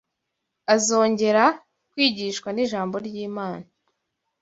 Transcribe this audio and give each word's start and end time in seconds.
azongera 0.73 1.43
kwigishwa 1.91 2.49
n’ 2.55 2.57
ijambo 2.65 2.95
ryImana: 3.05 3.65